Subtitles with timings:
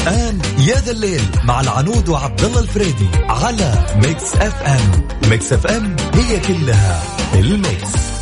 [0.00, 6.40] الآن يا ذا الليل مع العنود وعبد الله الفريدي على Mix FM Mix FM هي
[6.40, 7.02] كلها
[7.34, 8.15] ال mix.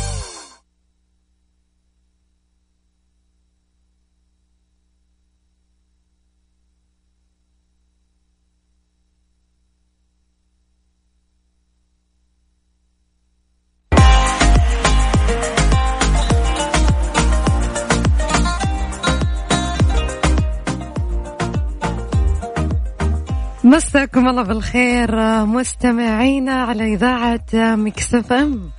[23.95, 25.15] مساكم الله بالخير
[25.45, 28.69] مستمعينا على إذاعة مكسف أم.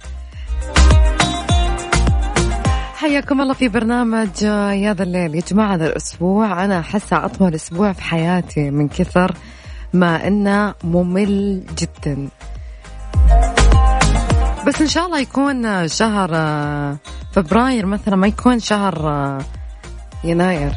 [2.97, 5.34] حياكم الله في برنامج يا ذا الليل.
[5.34, 9.34] يا جماعة هذا الأسبوع أنا أحسه أطول أسبوع في حياتي من كثر
[9.92, 12.28] ما إنه ممل جدا.
[14.67, 16.30] بس إن شاء الله يكون شهر
[17.33, 19.39] فبراير مثلا ما يكون شهر
[20.25, 20.73] يناير.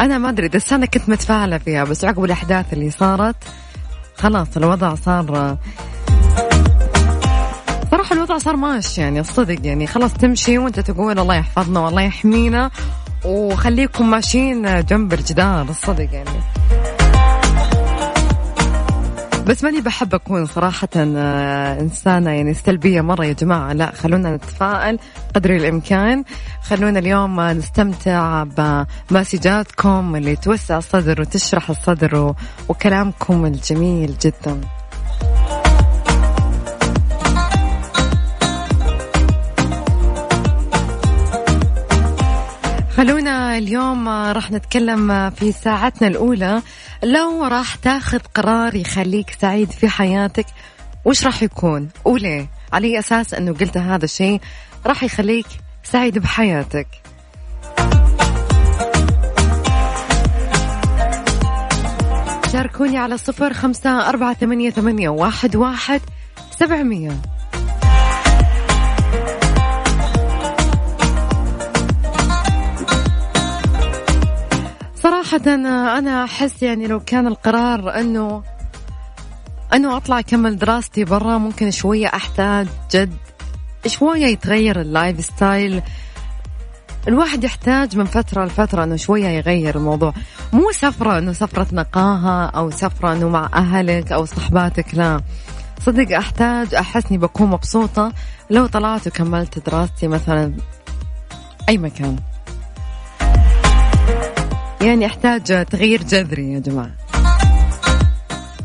[0.00, 3.36] أنا ما أدري السنة كنت متفائلة فيها بس عقب الأحداث اللي صارت
[4.16, 5.56] خلاص الوضع صار
[7.90, 9.86] صراحة الوضع صار ماشي يعني الصدق يعني.
[9.86, 12.70] خلاص تمشي وأنت تقول الله يحفظنا والله يحمينا
[13.24, 16.30] وخليكم ماشيين جنب الجدار الصدق يعني.
[19.46, 23.72] بس ماني بحب أكون صراحة آه، إنسانة يعني سلبية مرة يا جماعة.
[23.72, 24.98] لا خلونا نتفائل
[25.34, 26.24] قدر الإمكان.
[26.62, 28.44] خلونا اليوم نستمتع
[29.10, 32.34] بمسجاتكم اللي توسع الصدر وتشرح الصدر
[32.68, 34.60] وكلامكم الجميل جدا.
[42.96, 46.62] خلونا اليوم راح نتكلم في ساعتنا الأولى.
[47.02, 50.46] لو راح تاخذ قرار يخليك سعيد في حياتك
[51.04, 54.40] وش راح يكون؟ وليه؟ على أساس أنه قلت هذا الشيء
[54.86, 55.46] راح يخليك
[55.82, 56.86] سعيد بحياتك.
[62.52, 66.00] شاركوني على صفر خمسة أربعة ثمانية, ثمانية واحد, واحد
[66.58, 67.35] سبعمية.
[75.06, 75.54] صراحة
[75.98, 78.42] أنا أحس يعني لو كان القرار أنه
[79.74, 83.16] أنه أطلع أكمل دراستي برا ممكن شوية أحتاج جد
[83.86, 85.82] شوية يتغير ال lifestyle.
[87.08, 90.12] الواحد يحتاج من فترة لفترة أنه شوية يغير الموضوع.
[90.52, 95.20] مو سفرة أنه سفرة نقاهة أو سفرة أنه مع أهلك أو صحباتك لا.
[95.80, 98.12] صدق أحتاج احسني بكون مبسوطة
[98.50, 100.54] لو طلعت وكملت دراستي مثلا
[101.68, 102.16] أي مكان.
[104.86, 106.90] يعني أحتاج تغيير جذري يا جماعة.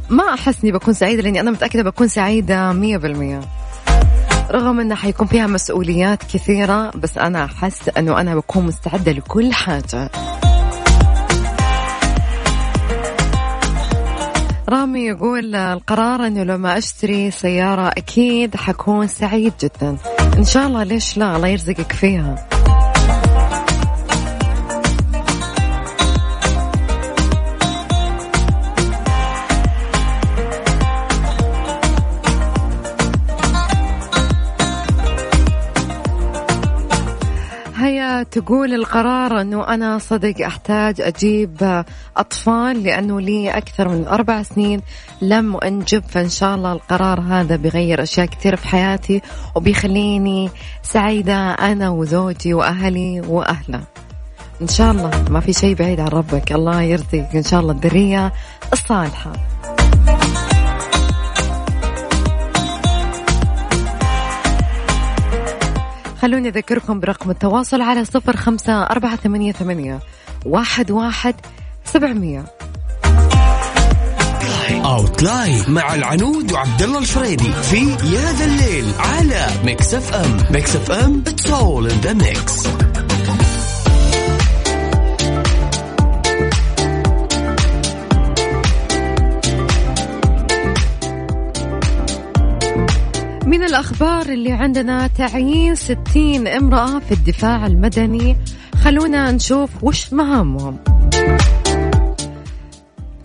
[0.09, 2.07] ما أحس إني بكون سعيدة لأني أنا متأكدة بكون
[2.73, 3.41] مية بالمية.
[4.51, 10.09] رغم أنه حيكون فيها مسؤوليات كثيرة بس أنا أحس أنه أنا بكون مستعدة لكل حاجة.
[14.69, 19.97] رامي يقول القرار إنه لما أشتري سيارة أكيد حكون سعيد جدا.
[20.37, 22.47] إن شاء الله ليش لا؟ الله يرزقك فيها.
[38.31, 41.83] تقول القرار أنه أنا صدق أحتاج أجيب
[42.17, 44.81] أطفال لأنه لي أكثر من أربع سنين
[45.21, 49.21] لم أنجب فإن شاء الله القرار هذا بيغير أشياء كثير في حياتي
[49.55, 50.49] وبيخليني
[50.83, 53.81] سعيدة أنا وزوجي وأهلي وأهله
[54.61, 57.35] إن شاء الله ما في شيء بعيد عن ربك الله يرزقك.
[57.35, 58.33] إن شاء الله الذرية
[58.73, 59.50] الصالحة.
[66.21, 69.99] خلوني أذكركم برقم التواصل على صفر خمسة أربعة ثمانية, ثمانية
[70.45, 71.35] واحد, واحد
[71.85, 72.45] سبعمية.
[74.85, 81.23] أونلاين مع العنود وعبد الله الفريدي في يا ذا الليل على Mix FM Mix FM
[81.27, 82.67] it's all in the mix
[94.01, 98.37] الأخبار اللي عندنا تعيين 60 امرأة في الدفاع المدني.
[98.75, 100.77] خلونا نشوف وش مهامهم.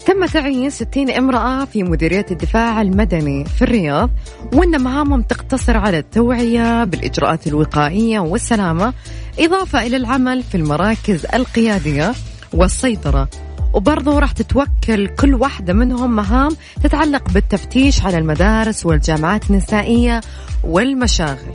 [0.07, 4.11] تم تعيين 60 امرأة في مديرية الدفاع المدني في الرياض
[4.53, 8.95] وأن مهامهم تقتصر على التوعية بالإجراءات الوقائية والسلامة
[9.39, 12.13] إضافة إلى العمل في المراكز القيادية
[12.53, 13.29] والسيطرة.
[13.77, 20.21] وبرضه راح تتوكل كل واحدة منهم مهام تتعلق بالتفتيش على المدارس والجامعات النسائية
[20.65, 21.53] والمشاغل.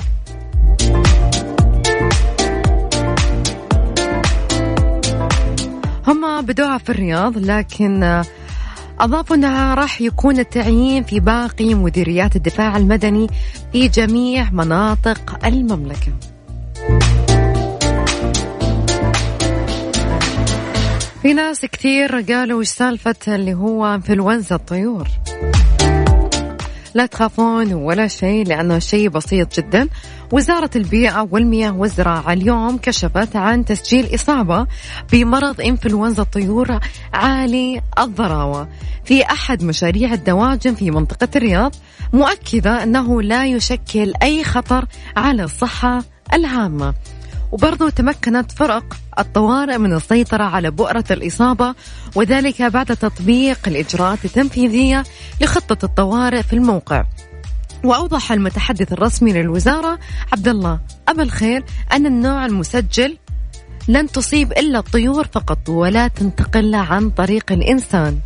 [6.07, 8.23] هم بدوها في الرياض لكن
[8.99, 13.27] أضافوا أنها راح يكون التعيين في باقي مديريات الدفاع المدني
[13.71, 16.30] في جميع مناطق المملكة.
[21.21, 25.07] في ناس كثير قالوا وش سالفة اللي هو انفلونزا الطيور؟
[26.93, 29.87] لا تخافون ولا شيء لأنه شيء بسيط جدا.
[30.31, 34.67] وزارة البيئة والمياه والزراعة اليوم كشفت عن تسجيل إصابة
[35.11, 36.79] بمرض إنفلونزا الطيور
[37.13, 38.69] عالي الضراوة.
[39.05, 41.75] في أحد مشاريع الدواجن في منطقة الرياض
[42.13, 44.85] مؤكدة أنه لا يشكل أي خطر
[45.17, 46.03] على الصحة
[46.33, 46.93] العامة.
[47.51, 51.75] وبرضو تمكنت فرق الطوارئ من السيطرة على بؤرة الإصابة
[52.15, 55.03] وذلك بعد تطبيق الإجراءات التنفيذية
[55.41, 57.05] لخطة الطوارئ في الموقع.
[57.83, 59.99] وأوضح المتحدث الرسمي للوزارة
[60.31, 63.17] عبد الله أبا الخير أن النوع المسجل
[63.87, 68.19] لن تصيب إلا الطيور فقط ولا تنتقل عن طريق الإنسان.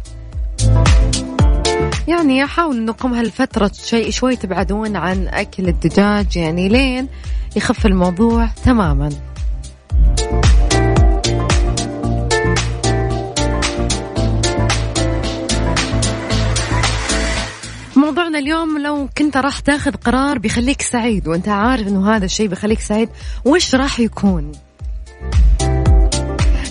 [2.07, 7.07] يعني حاولوا انكم هالفترة شيء شوي تبعدون عن أكل الدجاج يعني لين
[7.55, 9.09] يخف الموضوع تماما.
[17.95, 22.79] موضوعنا اليوم لو كنت راح تاخذ قرار بيخليك سعيد وأنت عارف إنه هذا الشيء بيخليك
[22.79, 23.09] سعيد
[23.45, 24.51] وش راح يكون؟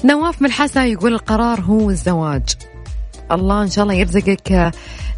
[0.04, 2.42] نواف من الحسا يقول القرار هو الزواج.
[3.32, 4.72] الله إن شاء الله يرزقك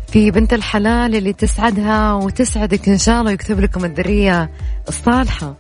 [0.08, 4.50] في بنت الحلال اللي تسعدها وتسعدك إن شاء الله ويكتب لكم الذرية
[4.88, 5.54] الصالحه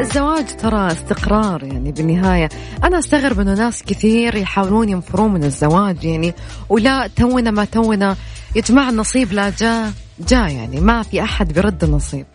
[0.00, 2.48] الزواج ترى استقرار يعني بالنهاية.
[2.84, 6.34] أنا أستغرب أنه ناس كثير يحاولون ينفرون من الزواج يعني
[6.68, 8.16] ولا تونا ما تونا
[8.56, 9.92] يا جماعة النصيب لا جاء
[10.28, 12.26] جاء يعني ما في أحد بيرد النصيب.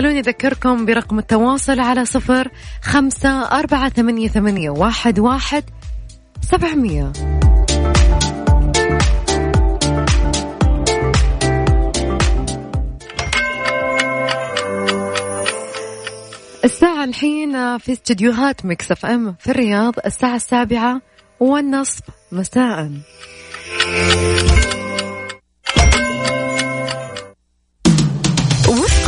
[0.00, 2.48] خلوني أذكركم برقم التواصل على صفر
[2.82, 5.64] خمسة أربعة ثمانية, ثمانية واحد, واحد
[6.42, 7.12] سبعمية.
[16.64, 21.00] الساعة الحين في استديوهات Mix FM في الرياض الساعة السابعة
[21.40, 22.02] والنصف
[22.32, 22.90] مساء.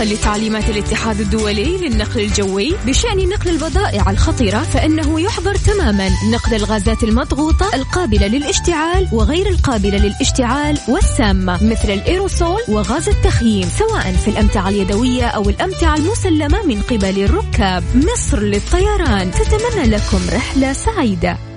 [0.03, 7.03] وفقا لتعليمات الاتحاد الدولي للنقل الجوي بشأن نقل البضائع الخطيرة فإنه يحظر تماما نقل الغازات
[7.03, 15.27] المضغوطة القابلة للاشتعال وغير القابلة للاشتعال والسامة مثل الإيروسول وغاز التخييم سواء في الأمتعة اليدوية
[15.27, 17.85] أو الأمتعة المسلمة من قبل الركاب.
[17.95, 21.52] مصر للطيران تتمنى لكم رحلة سعيدة.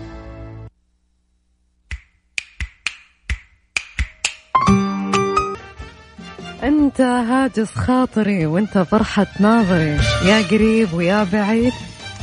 [6.96, 11.74] انت هاجس خاطري وانت فرحة ناظري؟ يا قريب ويا بعيد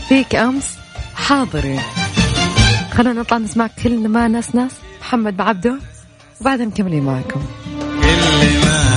[0.09, 0.79] فيك أمس
[1.15, 1.81] حاضري.
[2.93, 4.73] خلونا نطلع نسمع كل ما ناس ناس.
[5.01, 5.79] محمد بعبده
[6.41, 7.41] وبعدين مكملين معكم
[8.03, 8.92] مع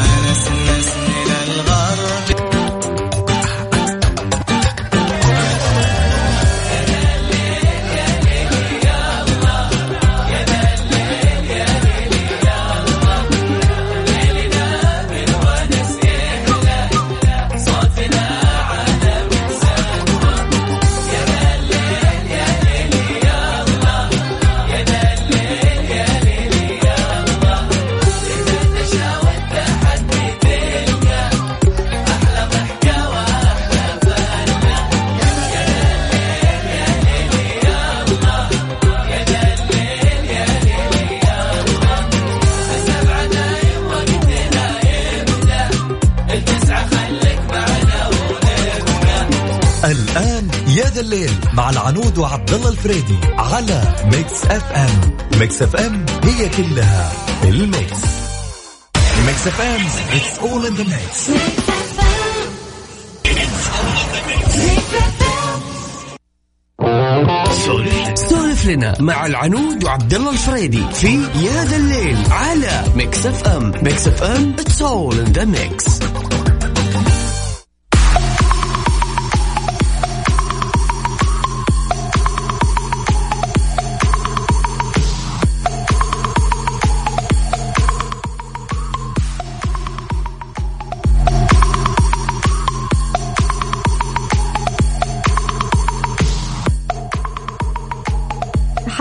[52.15, 57.11] العنود وعبد الله الفريدي على Mix FM Mix FM هي كلها
[57.43, 57.97] الـ
[59.25, 59.47] mix.
[59.47, 59.81] Mix FM
[60.13, 61.29] it's all in the mix
[68.29, 74.07] سولف لنا مع العنود وعبد الله الفريدي في يا ذا الليل على Mix FM Mix
[74.07, 75.85] FM it's all in the mix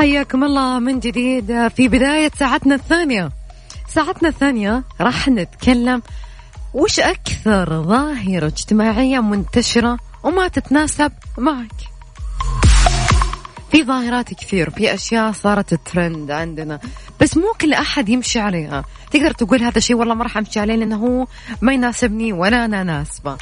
[0.05, 3.31] حياكم الله من جديد في بداية ساعتنا الثانية.
[3.89, 6.03] ساعتنا الثانية راح نتكلم
[6.75, 11.73] وش أكثر ظاهرة اجتماعية منتشرة وما تتناسب معك.
[13.71, 16.81] في ظاهرات كثير في أشياء صارت ترند عندنا
[17.21, 18.85] بس مو كل أحد يمشي عليها.
[19.11, 21.27] تقدر تقول هذا الشيء والله ما راح أمشي عليه لأنه هو
[21.63, 23.37] ما يناسبني ولا أنا ناسبة.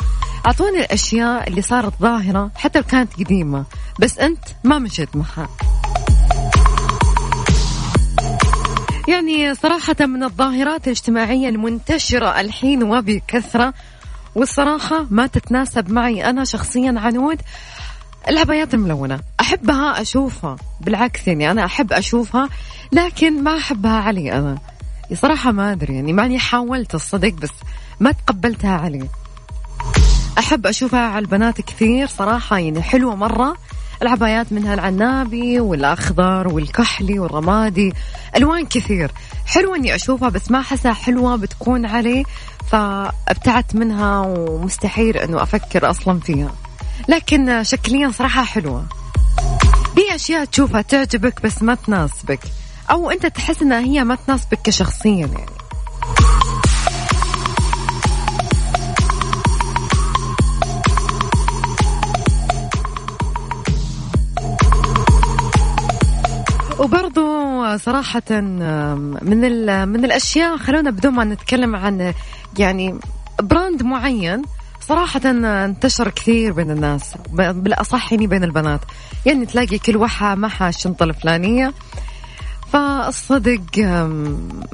[0.47, 3.65] أعطوني الأشياء اللي صارت ظاهرة حتى لو كانت قديمة
[3.99, 5.49] بس أنت ما مشيت معها.
[9.09, 13.75] يعني صراحة من الظاهرات الاجتماعية المنتشرة الحين وبكثرة
[14.35, 17.41] والصراحة ما تتناسب معي أنا شخصيا عنود
[18.29, 19.21] العبايات الملونة.
[19.41, 22.49] أحبها أشوفها بالعكس يعني أنا أحب أشوفها
[22.93, 24.59] لكن ما أحبها علي أنا.
[25.15, 27.53] صراحة ما أدري يعني ماني حاولت الصدق بس
[28.01, 29.09] ما تقبلتها علي.
[30.39, 33.57] أحب أشوفها على البنات كثير صراحة يعني حلوة مرة.
[34.03, 37.93] العبايات منها العنابي والأخضر والكحلي والرمادي
[38.37, 39.11] ألوان كثير.
[39.47, 42.25] حلوة إني أشوفها بس ما أحسها حلوة بتكون علي
[42.71, 46.53] فابتعدت منها ومستحيل إنه أفكر أصلا فيها.
[47.09, 48.85] لكن شكليا صراحة حلوة.
[49.95, 52.41] في أشياء تشوفها تعجبك بس ما تناسبك
[52.91, 55.62] أو أنت تحس إنها هي ما تناسبك كشخصيا يعني.
[66.83, 69.41] وبرضو صراحة من
[69.89, 72.15] من الأشياء خلونا بدون ما نتكلم عن
[72.59, 72.99] يعني
[73.43, 74.43] براند معين
[74.81, 75.21] صراحة
[75.65, 78.81] انتشر كثير بين الناس بالأصح يعني بين البنات.
[79.27, 81.73] يعني تلاقي كل واحدة معها الشنطة الفلانية.
[82.73, 83.79] فالصدق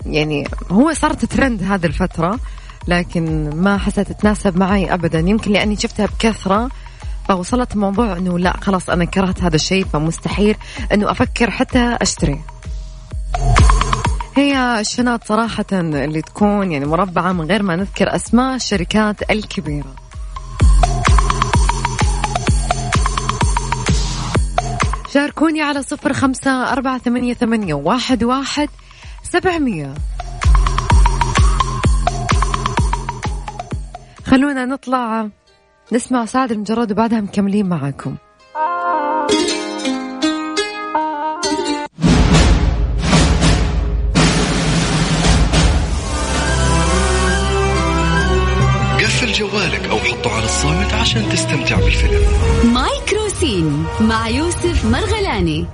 [0.07, 2.39] يعني هو صارت ترند هذه الفترة
[2.89, 5.19] لكن ما حسيت تتناسب معي أبدا.
[5.19, 6.69] يمكن لأني شفتها بكثرة.
[7.29, 10.57] فوصلت الموضوع أنه لا خلاص أنا كرهت هذا الشيء فمستحيل
[10.93, 12.41] أنه أفكر حتى أشتري.
[14.37, 19.95] هي الشنط صراحة اللي تكون يعني مربعة من غير ما نذكر أسماء الشركات الكبيرة.
[25.15, 28.69] شاركوني على صفر خمسة أربعة ثمانية, ثمانية واحد, واحد
[29.23, 29.95] سبعمية.
[34.27, 35.29] خلونا نطلع
[35.93, 38.15] نسمع سعد المجرد وبعدها مكملين معاكم.
[48.99, 52.23] قفل جوالك أو حطه على الصامت عشان تستمتع بالفيلم.
[52.75, 55.67] مايكرو سين مع يوسف مرغلاني.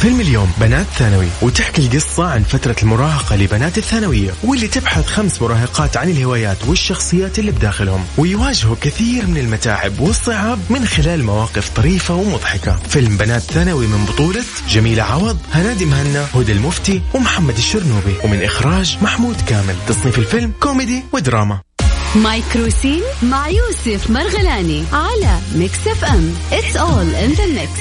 [0.00, 5.96] فيلم اليوم بنات ثانوي وتحكي القصة عن فترة المراهقة لبنات الثانوية واللي تبحث خمس مراهقات
[5.96, 12.76] عن الهوايات والشخصيات اللي بداخلهم ويواجهوا كثير من المتاعب والصعاب من خلال مواقف طريفة ومضحكة.
[12.88, 18.98] فيلم بنات ثانوي من بطولة جميلة عوض هنادي مهنا هدى المفتي ومحمد الشرنوبي ومن إخراج
[19.02, 19.74] محمود كامل.
[19.88, 21.69] تصنيف الفيلم كوميدي ودراما.
[22.16, 26.34] مايكروسين مع يوسف مرغلاني على Mix FM.
[26.52, 27.80] It's all in the mix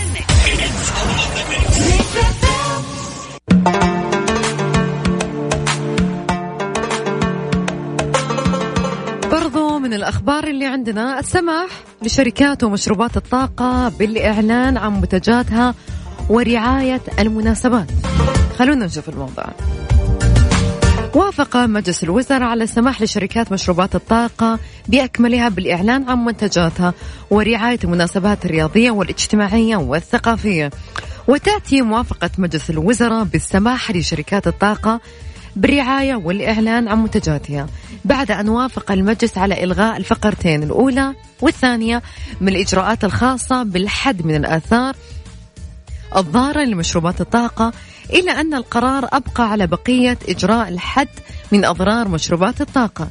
[9.32, 11.70] برضو من الأخبار اللي عندنا السماح
[12.02, 15.76] لشركات ومشروبات الطاقة بالإعلان عن منتجاتها
[16.30, 17.92] ورعاية المناسبات.
[18.60, 19.46] خلونا نشوف الموضوع.
[21.16, 26.94] وافق مجلس الوزراء على السماح لشركات مشروبات الطاقة بأكملها بالإعلان عن منتجاتها
[27.30, 30.70] ورعاية المناسبات الرياضية والاجتماعية والثقافية.
[31.28, 35.02] وتأتي موافقة مجلس الوزراء بالسماح لشركات الطاقة
[35.56, 37.68] بالرعاية والإعلان عن منتجاتها.
[38.06, 42.02] بعد أن وافق المجلس على إلغاء الفقرتين الأولى والثانية
[42.42, 44.96] من الإجراءات الخاصة بالحد من الآثار
[46.16, 47.74] الضارة لمشروبات الطاقة
[48.14, 51.08] إلا أن القرار أبقى على بقية إجراء الحد
[51.52, 53.08] من أضرار مشروبات الطاقة.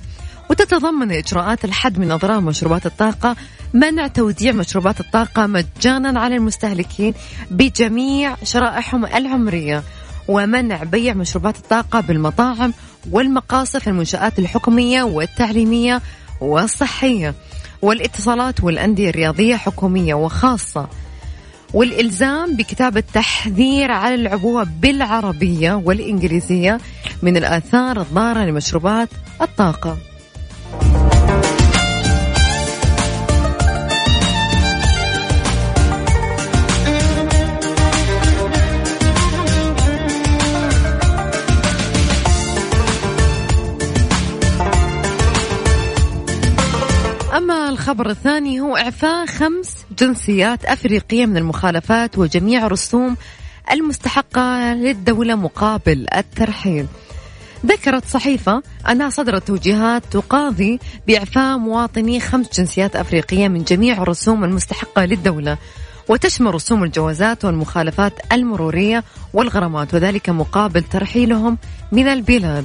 [0.50, 3.36] وتتضمن إجراءات الحد من أضرار مشروبات الطاقة
[3.74, 7.14] منع توديع مشروبات الطاقة مجانا على المستهلكين
[7.50, 9.82] بجميع شرائحهم العمرية
[10.28, 12.74] ومنع بيع مشروبات الطاقة بالمطاعم
[13.10, 16.02] والمقاصف المنشآت الحكومية والتعليمية
[16.40, 17.34] والصحية.
[17.82, 20.88] والاتصالات والأندية الرياضية حكومية وخاصة
[21.74, 26.78] والإلزام بكتابة تحذير على العبوة بالعربية والإنجليزية
[27.22, 29.08] من الآثار الضارة لمشروبات
[29.42, 29.96] الطاقة.
[47.88, 53.16] الخبر الثاني هو إعفاء خمس جنسيات أفريقية من المخالفات وجميع رسوم
[53.72, 56.86] المستحقة للدولة مقابل الترحيل.
[57.66, 65.04] ذكرت صحيفة أنها صدرت توجيهات تقاضي بإعفاء مواطني خمس جنسيات أفريقية من جميع الرسوم المستحقة
[65.04, 65.58] للدولة
[66.08, 71.58] وتشمل رسوم الجوازات والمخالفات المرورية والغرامات وذلك مقابل ترحيلهم
[71.92, 72.64] من البلاد.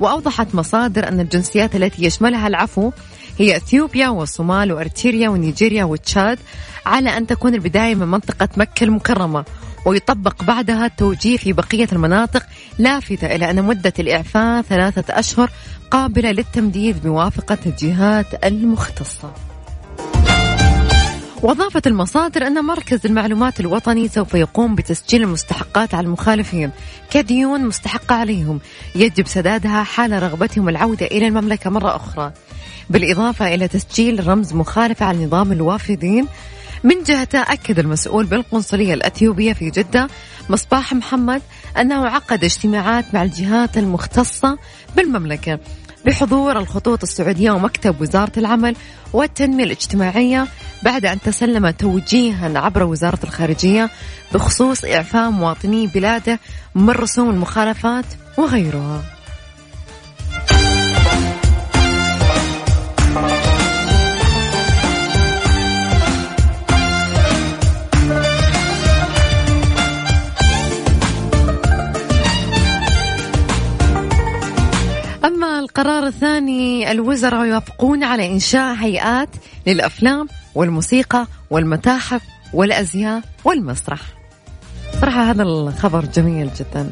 [0.00, 2.92] وأوضحت مصادر أن الجنسيات التي يشملها العفو
[3.38, 6.38] هي إثيوبيا والصومال وارتيريا ونيجيريا وتشاد
[6.86, 9.44] على أن تكون البداية من منطقة مكة المكرمة
[9.86, 12.42] ويطبق بعدها التوجيه في بقية المناطق
[12.78, 15.50] لافتة إلى أن مدة الإعفاء ثلاثة أشهر
[15.90, 19.47] قابلة للتمديد بموافقة الجهات المختصة.
[21.42, 26.70] وأضافت المصادر أن مركز المعلومات الوطني سوف يقوم بتسجيل المستحقات على المخالفين.
[27.10, 28.60] كديون مستحقة عليهم.
[28.94, 32.32] يجب سدادها حال رغبتهم العودة إلى المملكة مرة أخرى.
[32.90, 36.26] بالإضافة إلى تسجيل رمز مخالفة على نظام الوافدين
[36.84, 40.08] من جهته أكد المسؤول بالقنصلية الأثيوبية في جدة
[40.50, 41.42] مصباح محمد
[41.78, 44.58] أنه عقد اجتماعات مع الجهات المختصة
[44.96, 45.58] بالمملكة.
[46.08, 48.76] بحضور الخطوط السعودية ومكتب وزارة العمل
[49.12, 50.46] والتنمية الاجتماعية
[50.82, 53.90] بعد أن تسلم توجيها عبر وزارة الخارجية
[54.34, 56.38] بخصوص إعفاء مواطني بلاده
[56.74, 58.04] من رسوم المخالفات
[58.38, 59.17] وغيرها.
[75.24, 79.28] أما القرار الثاني الوزراء يوافقون على إنشاء هيئات
[79.66, 84.00] للأفلام والموسيقى والمتاحف والأزياء والمسرح.
[85.00, 86.90] صراحة هذا الخبر جميل جدا.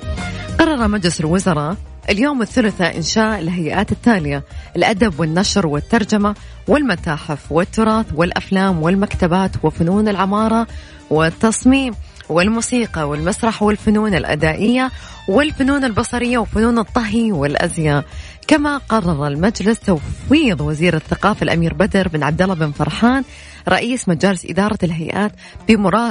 [0.59, 1.77] قرر مجلس الوزراء
[2.09, 4.45] اليوم الثلاثاء إنشاء الهيئات التالية
[4.77, 6.35] الأدب والنشر والترجمة
[6.69, 10.67] والمتاحف والتراث والأفلام والمكتبات وفنون العمارة
[11.11, 11.95] والتصميم.
[12.29, 14.91] والموسيقى والمسرح والفنون الأدائية
[15.29, 18.05] والفنون البصرية وفنون الطهي والأزياء.
[18.49, 23.25] كما قرر المجلس تفويض وزير الثقافة الأمير بدر بن عبد الله بن فرحان
[23.69, 25.33] رئيس مجالس إدارة الهيئات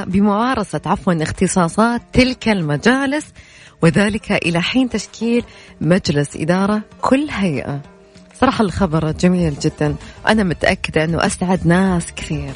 [0.08, 3.25] بممارسة عفوا اختصاصات تلك المجالس
[3.82, 5.43] وذلك إلى حين تشكيل
[5.82, 7.82] مجلس إدارة كل هيئة.
[8.41, 9.95] صراحة الخبر جميل جدا.
[10.28, 12.54] أنا متأكدة أنه أسعد ناس كثير.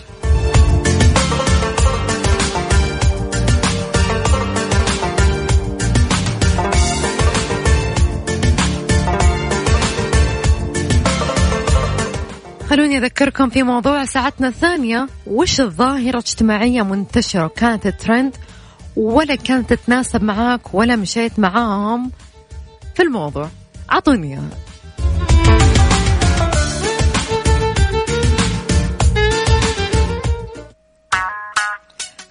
[12.80, 18.36] خلوني أذكركم في موضوع ساعتنا الثانية وش الظاهرة اجتماعية منتشرة؟ وكانت ترند
[18.96, 22.12] ولا كانت تتناسب معاك ولا مشيت معاهم
[22.96, 23.50] في الموضوع.
[23.92, 24.50] أعطوني إياها.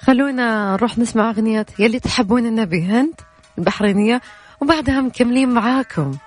[0.01, 3.15] خلونا نروح نسمع أغنية يلي تحبون النبي هند
[3.59, 4.21] البحرينية
[4.61, 6.19] وبعدها مكملين معاكم.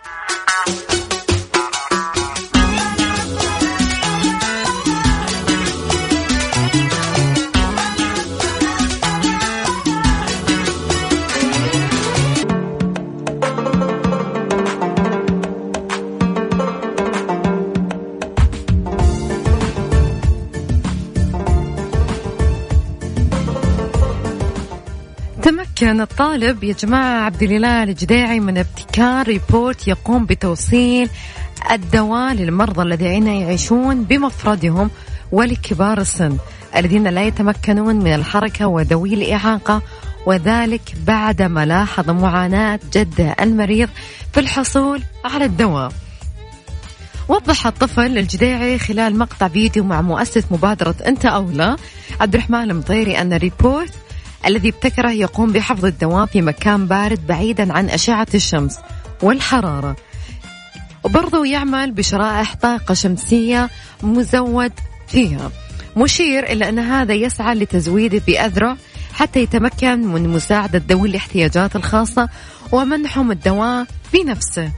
[25.81, 31.09] كان الطالب يا جماعة عبد الإله الجديعي من ابتكار ريبورت يقوم بتوصيل
[31.71, 34.89] الدواء للمرضى الذين يعيشون بمفردهم
[35.31, 36.37] ولكبار السن
[36.75, 39.81] الذين لا يتمكنون من الحركة وذوي الإعاقة
[40.25, 43.89] وذلك بعدما لاحظ معاناة جده المريض
[44.33, 45.91] في الحصول على الدواء.
[47.27, 51.75] وضح الطفل الجديعي خلال مقطع فيديو مع مؤسس مبادرة أنت أولى
[52.21, 53.93] عبد الرحمن المطيري أن روبوت
[54.45, 58.79] الذي ابتكره يقوم بحفظ الدواء في مكان بارد بعيدا عن أشعة الشمس
[59.21, 59.95] والحرارة.
[61.03, 63.69] وبرضه يعمل بشرائح طاقة شمسية
[64.03, 64.71] مزود
[65.07, 65.51] فيها.
[65.97, 68.77] مشير إلى أن هذا يسعى لتزويده بأذرع
[69.13, 72.29] حتى يتمكن من مساعدة ذوي الاحتياجات الخاصة
[72.71, 74.71] ومنحهم الدواء بنفسه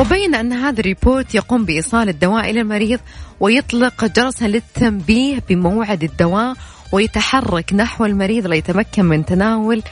[0.00, 3.00] وبين أن هذا الروبوت يقوم بإيصال الدواء إلى المريض
[3.40, 6.54] ويطلق جرسا للتنبيه بموعد الدواء
[6.94, 9.82] ويتحرك نحو المريض ليتمكن من تناول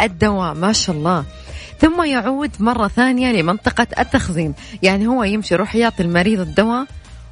[0.00, 1.24] الدواء ما شاء الله.
[1.80, 4.54] ثم يعود مرة ثانية لمنطقة التخزين.
[4.82, 6.86] يعني هو يمشي يروح يعطي المريض الدواء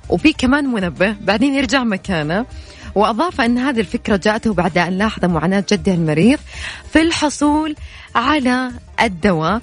[0.08, 1.16] وفي كمان منبه.
[1.20, 2.46] بعدين يرجع مكانه.
[2.94, 6.38] وأضاف أن هذه الفكرة جاءته بعد أن لاحظ معاناة جده المريض
[6.92, 7.76] في الحصول
[8.14, 8.70] على
[9.02, 9.60] الدواء.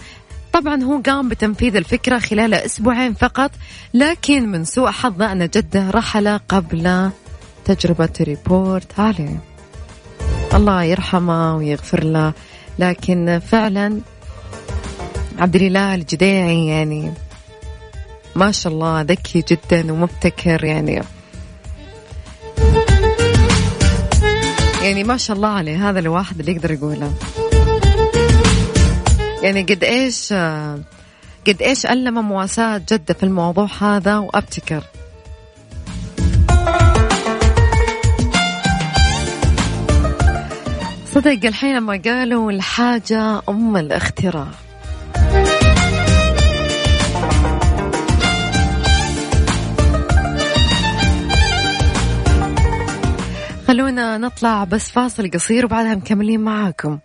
[0.54, 3.52] طبعا هو قام بتنفيذ الفكرة خلال أسبوعين فقط
[3.94, 7.10] لكن من سوء حظه أن جده رحل قبل
[7.66, 9.00] تجربة ريبورت.
[9.00, 9.47] عليه
[10.54, 12.34] الله يرحمه ويغفر له.
[12.80, 14.02] لكن فعلا
[15.40, 17.14] عبد الاله الجديعي يعني
[18.36, 21.02] ما شاء الله ذكي جدا ومبتكر يعني.
[24.82, 27.14] يعني ما شاء الله عليه هذا الواحد اللي يقدر يقوله.
[29.44, 30.34] يعني قد إيش
[31.48, 34.84] قد إيش ألم مواساة جدة في الموضوع هذا وأبتكر.
[41.18, 44.48] صدق الحين لما قالوا الحاجة أم الاختراع.
[53.68, 57.00] خلونا نطلع بس فاصل قصير وبعدها مكملين معاكم.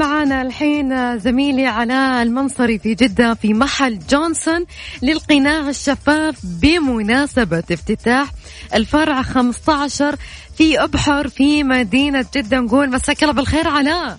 [0.00, 4.64] معنا الحين زميلي علاء المنصري في جدة في محل جونسون
[5.02, 8.28] للقناع الشفاف بمناسبة افتتاح
[8.74, 10.16] الفرع 15
[10.56, 12.60] في أبحر في مدينة جدة.
[12.60, 14.18] نقول مساك الله بالخير علاء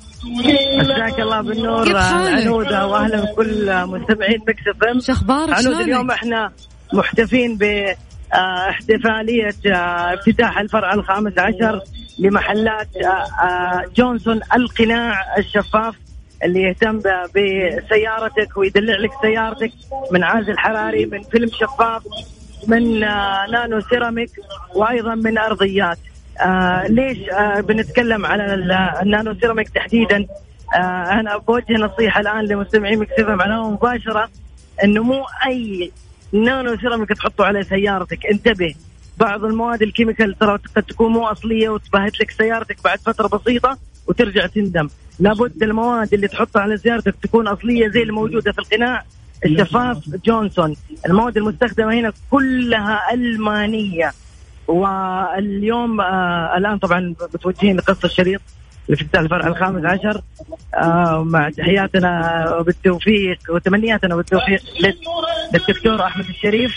[0.78, 5.00] مساك الله بالنور عنودة واهلا بكل مستمعين Mix FM.
[5.00, 6.52] شو أخبارك؟ عنود اليوم إحنا
[6.94, 7.64] محتفين ب
[8.34, 11.82] آه، احتفالية آه، افتتاح الفرع الخامس عشر.
[12.20, 15.96] لمحلات آه، جونسون القناع الشفاف
[16.44, 17.00] اللي يهتم
[17.36, 19.72] بسيارتك ويدلع لك سيارتك
[20.12, 22.04] من عازل حراري من فيلم شفاف
[22.68, 23.00] من
[23.52, 24.30] nano ceramic
[24.76, 25.98] وأيضا من أرضيات.
[26.42, 28.54] آه ليش آه بنتكلم على
[29.02, 30.26] ال nano ceramic تحديدا؟
[30.76, 30.78] آه
[31.20, 34.30] أنا بوجه نصيحة الآن لمستمعين Mix FM معنا مباشرة
[34.84, 35.92] إنه مو أي
[36.34, 38.76] nano ceramic تحطه على سيارتك انتبه.
[39.18, 43.78] بعض المواد ال chemical ترى قد تكون مو أصلية وتبهت لك سيارتك بعد فترة بسيطة
[44.08, 44.90] وترجع تندم.
[45.20, 49.04] لابد المواد اللي تحطها على سيارتك تكون أصلية زي الموجودة في القناع.
[49.46, 50.76] الشفاف جونسون.
[51.06, 54.12] المواد المستخدمة هنا كلها ألمانية.
[54.68, 58.42] واليوم آه الآن طبعا متوجهين لقص الشريط
[58.88, 60.22] لافتتاح الفرع الخامس عشر.
[60.76, 64.62] آه مع تحياتنا بالتوفيق وتمنياتنا بالتوفيق
[65.54, 66.76] للدكتور أحمد الشريف.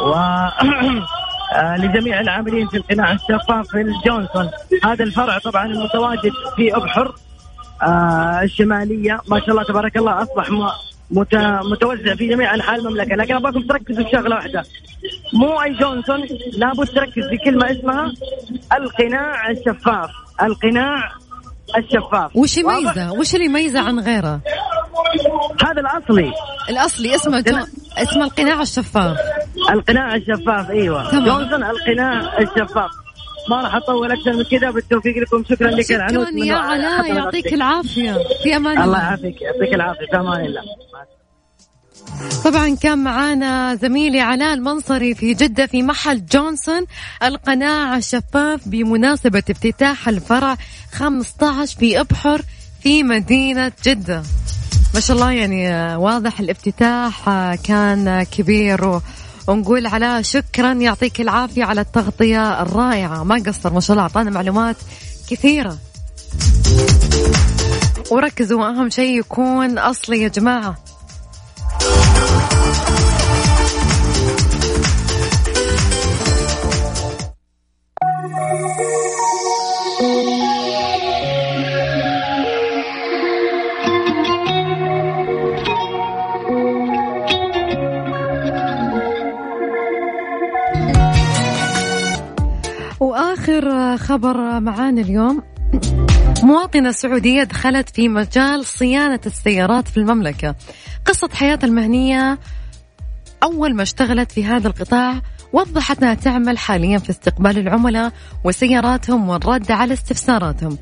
[0.00, 0.14] و
[1.56, 4.50] لجميع العاملين في القناع الشفاف في الجونسون
[4.84, 7.14] هذا الفرع طبعا المتواجد في أبحر
[7.82, 9.20] آه الشمالية.
[9.28, 10.50] ما شاء الله تبارك الله أصبح
[11.70, 13.16] متوزع في جميع أنحاء المملكة.
[13.16, 14.64] لكن أبغاكم تركزوا في شغلة واحدة.
[15.34, 18.12] مو أي جونسون لابد تركز في كلمة اسمها
[18.72, 20.10] القناع الشفاف.
[20.42, 21.12] القناع
[21.76, 22.36] الشفاف.
[22.36, 24.40] وش يميزه وش اللي يميزه عن غيره؟
[25.64, 26.32] هذا الأصلي.
[26.70, 27.56] الأصلي اسمه جو...
[27.96, 29.16] اسمه القناع الشفاف.
[29.70, 31.10] القناع الشفاف أيوه.
[31.10, 31.24] تمام.
[31.24, 32.90] جونسون القناع الشفاف.
[33.50, 35.44] ما راح أطول أكثر من كذا بالتوفيق لكم.
[35.44, 38.16] شكرا لك شكرا يا علاء يعطيك العافية.
[38.42, 38.98] في أمان الله الله.
[38.98, 40.06] يعافيك يعطيك العافية.
[40.06, 40.62] في أمان الله.
[42.44, 46.86] طبعا كان معانا زميلي علاء المنصري في جدة في محل جونسون.
[47.22, 50.56] القناع الشفاف بمناسبة افتتاح الفرع
[50.92, 52.42] 15 في أبحر
[52.82, 54.22] في مدينة جدة.
[54.94, 57.24] ما شاء الله يعني واضح الافتتاح
[57.64, 59.00] كان كبير.
[59.48, 63.24] ونقول علاء شكرا يعطيك العافية على التغطية الرائعة.
[63.24, 64.76] ما قصر ما شاء الله أعطانا معلومات
[65.30, 65.78] كثيرة.
[68.10, 70.76] وركزوا أهم شيء يكون أصلي يا جماعة.
[93.00, 95.42] وآخر خبر معانا اليوم.
[96.42, 100.54] مواطنة سعودية دخلت في مجال صيانة السيارات في المملكة.
[101.04, 102.38] قصة حياتها المهنية
[103.42, 108.12] أول ما اشتغلت في هذا القطاع وضحت أنها تعمل حاليا في استقبال العملاء
[108.44, 110.78] وسياراتهم والرد على استفساراتهم.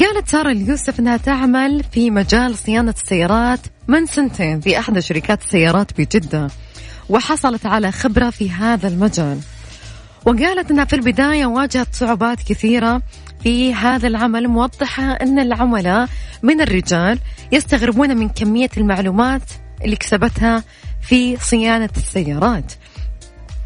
[0.00, 6.00] قالت سارة اليوسف أنها تعمل في مجال صيانة السيارات من سنتين في أحد شركات السيارات
[6.00, 6.48] بجدة
[7.08, 9.40] وحصلت على خبرة في هذا المجال.
[10.26, 13.02] وقالت أنها في البداية واجهت صعوبات كثيرة
[13.42, 16.08] في هذا العمل موضحة أن العملاء
[16.42, 17.18] من الرجال
[17.52, 19.42] يستغربون من كمية المعلومات
[19.84, 20.64] اللي كسبتها
[21.02, 22.72] في صيانة السيارات.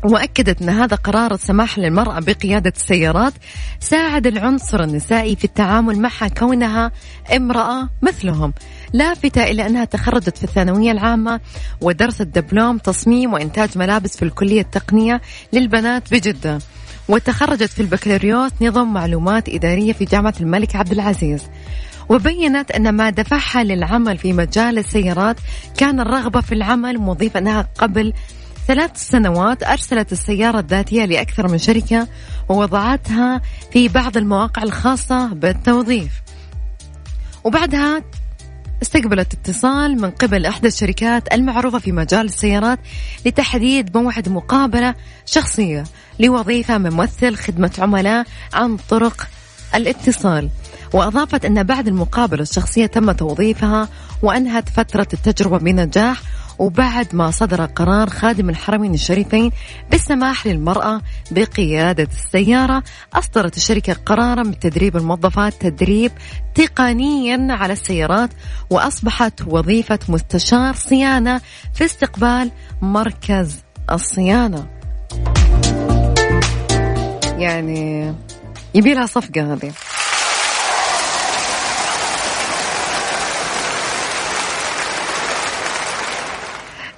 [0.04, 3.32] وأكدت أن هذا قرار السماح للمرأة بقيادة السيارات
[3.80, 6.92] ساعد العنصر النسائي في التعامل معها كونها
[7.36, 8.52] امرأة مثلهم.
[8.92, 11.40] لافتة إلى أنها تخرجت في الثانوية العامة
[11.80, 15.20] ودرست دبلوم تصميم وإنتاج ملابس في الكلية التقنية
[15.52, 16.58] للبنات بجدة.
[17.08, 21.42] وتخرجت في البكالوريوس نظم معلومات إدارية في جامعة الملك عبد العزيز.
[22.08, 25.36] وبينت أن ما دفعها للعمل في مجال السيارات
[25.76, 28.12] كان الرغبة في العمل مضيفة أنها قبل
[28.68, 32.08] ثلاث سنوات أرسلت السيارة الذاتية لأكثر من شركة
[32.48, 33.40] ووضعتها
[33.72, 36.10] في بعض المواقع الخاصة بالتوظيف.
[37.44, 38.02] وبعدها
[38.82, 42.78] استقبلت اتصال من قبل إحدى الشركات المعروفة في مجال السيارات
[43.26, 44.94] لتحديد موعد مقابلة
[45.26, 45.84] شخصية
[46.20, 49.28] لوظيفة ممثل خدمة عملاء عن طرق
[49.74, 50.50] الاتصال.
[50.92, 53.88] وأضافت أن بعد المقابلة الشخصية تم توظيفها
[54.22, 56.22] وأنهت فترة التجربة بنجاح
[56.58, 59.50] وبعد ما صدر قرار خادم الحرمين الشريفين
[59.90, 62.82] بالسماح للمرأة بقيادة السيارة
[63.14, 66.12] أصدرت الشركة قرارا بتدريب الموظفات تدريب
[66.54, 68.30] تقنيا على السيارات
[68.70, 71.40] وأصبحت وظيفة مستشار صيانة
[71.74, 72.50] في استقبال
[72.82, 73.56] مركز
[73.92, 74.66] الصيانة.
[77.38, 78.14] يعني
[78.74, 79.72] يبي لها صفقة هذه.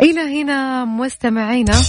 [0.02, 1.82] إلى هنا مستمعينا.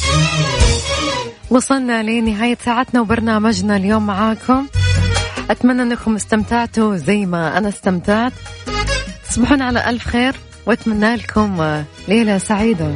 [1.50, 4.68] وصلنا لنهاية ساعتنا وبرنامجنا اليوم معاكم.
[5.50, 8.34] أتمنى أنكم استمتعتوا زي ما أنا استمتعت.
[9.30, 12.96] تصبحون على ألف خير وأتمنى لكم ليلة سعيدة.